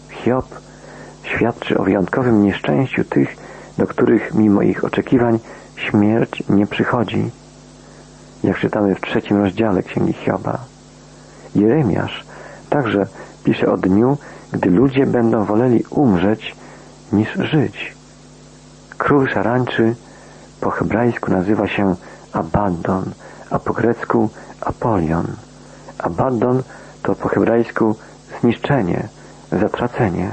Hiob 0.09 0.45
świadczy 1.23 1.77
o 1.77 1.83
wyjątkowym 1.83 2.43
nieszczęściu 2.43 3.03
tych, 3.03 3.35
do 3.77 3.87
których 3.87 4.33
mimo 4.33 4.61
ich 4.61 4.83
oczekiwań 4.83 5.39
śmierć 5.75 6.43
nie 6.49 6.67
przychodzi. 6.67 7.31
Jak 8.43 8.59
czytamy 8.59 8.95
w 8.95 9.01
trzecim 9.01 9.37
rozdziale 9.37 9.83
Księgi 9.83 10.13
Hioba. 10.13 10.59
Jeremiasz 11.55 12.25
także 12.69 13.07
pisze 13.43 13.71
o 13.71 13.77
dniu, 13.77 14.17
gdy 14.51 14.69
ludzie 14.69 15.05
będą 15.05 15.45
woleli 15.45 15.83
umrzeć 15.89 16.55
niż 17.13 17.33
żyć. 17.33 17.95
Król 18.97 19.29
szarańczy 19.29 19.95
po 20.61 20.69
hebrajsku 20.69 21.31
nazywa 21.31 21.67
się 21.67 21.95
Abaddon, 22.33 23.03
a 23.49 23.59
po 23.59 23.73
grecku 23.73 24.29
Apolion. 24.61 25.27
Abaddon 25.97 26.63
to 27.03 27.15
po 27.15 27.29
hebrajsku 27.29 27.95
zniszczenie, 28.41 29.07
zatracenie. 29.51 30.29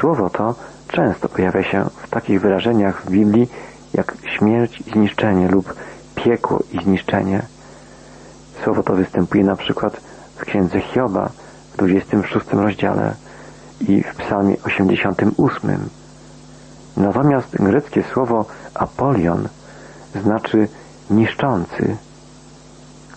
Słowo 0.00 0.30
to 0.30 0.54
często 0.88 1.28
pojawia 1.28 1.62
się 1.62 1.84
w 2.02 2.10
takich 2.10 2.40
wyrażeniach 2.40 3.02
w 3.02 3.10
Biblii 3.10 3.48
jak 3.94 4.14
śmierć 4.38 4.80
i 4.80 4.90
zniszczenie 4.90 5.48
lub 5.48 5.74
piekło 6.14 6.58
i 6.72 6.84
zniszczenie. 6.84 7.42
Słowo 8.64 8.82
to 8.82 8.94
występuje 8.94 9.44
na 9.44 9.56
przykład 9.56 10.00
w 10.36 10.44
księdze 10.44 10.80
Hioba 10.80 11.30
w 11.72 11.76
26 11.76 12.46
rozdziale 12.52 13.14
i 13.80 14.02
w 14.02 14.14
psalmie 14.14 14.56
88. 14.64 15.88
Natomiast 16.96 17.48
greckie 17.50 18.02
słowo 18.12 18.44
apolion 18.78 19.48
znaczy 20.22 20.68
niszczący. 21.10 21.96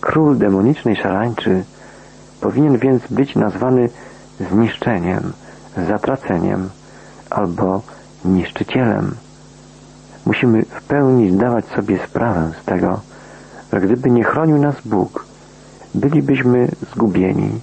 Król 0.00 0.38
demonicznej 0.38 0.96
szarańczy 0.96 1.64
powinien 2.40 2.78
więc 2.78 3.02
być 3.10 3.34
nazwany 3.34 3.88
zniszczeniem, 4.50 5.32
zatraceniem 5.88 6.70
albo 7.30 7.82
niszczycielem. 8.24 9.14
Musimy 10.26 10.62
w 10.62 10.82
pełni 10.82 11.30
zdawać 11.30 11.64
sobie 11.64 11.98
sprawę 12.06 12.52
z 12.62 12.64
tego, 12.64 13.00
że 13.72 13.80
gdyby 13.80 14.10
nie 14.10 14.24
chronił 14.24 14.58
nas 14.58 14.74
Bóg, 14.84 15.26
bylibyśmy 15.94 16.68
zgubieni. 16.92 17.60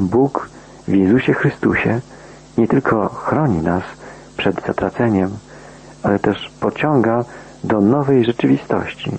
Bóg 0.00 0.48
w 0.88 0.92
Jezusie 0.92 1.34
Chrystusie 1.34 2.00
nie 2.58 2.68
tylko 2.68 3.08
chroni 3.08 3.58
nas 3.58 3.82
przed 4.36 4.66
zatraceniem, 4.66 5.30
ale 6.02 6.18
też 6.18 6.50
pociąga 6.60 7.24
do 7.64 7.80
nowej 7.80 8.24
rzeczywistości, 8.24 9.10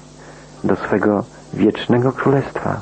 do 0.64 0.76
swego 0.76 1.24
wiecznego 1.54 2.12
królestwa. 2.12 2.82